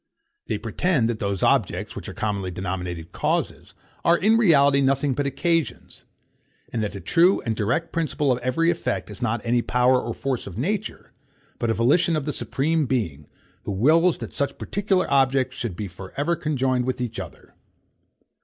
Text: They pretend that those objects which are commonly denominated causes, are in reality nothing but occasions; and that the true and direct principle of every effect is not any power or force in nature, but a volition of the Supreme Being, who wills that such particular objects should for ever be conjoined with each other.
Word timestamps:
They 0.47 0.57
pretend 0.57 1.07
that 1.11 1.19
those 1.19 1.43
objects 1.43 1.95
which 1.95 2.09
are 2.09 2.15
commonly 2.15 2.49
denominated 2.49 3.11
causes, 3.11 3.75
are 4.03 4.17
in 4.17 4.35
reality 4.35 4.81
nothing 4.81 5.13
but 5.13 5.27
occasions; 5.27 6.05
and 6.73 6.81
that 6.81 6.93
the 6.93 6.99
true 6.99 7.39
and 7.41 7.55
direct 7.55 7.91
principle 7.93 8.31
of 8.31 8.39
every 8.39 8.71
effect 8.71 9.11
is 9.11 9.21
not 9.21 9.41
any 9.45 9.61
power 9.61 10.01
or 10.01 10.15
force 10.15 10.47
in 10.47 10.59
nature, 10.59 11.11
but 11.59 11.69
a 11.69 11.75
volition 11.75 12.15
of 12.15 12.25
the 12.25 12.33
Supreme 12.33 12.87
Being, 12.87 13.27
who 13.63 13.71
wills 13.73 14.17
that 14.17 14.33
such 14.33 14.57
particular 14.57 15.05
objects 15.07 15.55
should 15.57 15.77
for 15.91 16.13
ever 16.17 16.35
be 16.35 16.41
conjoined 16.41 16.85
with 16.85 16.99
each 16.99 17.19
other. 17.19 17.53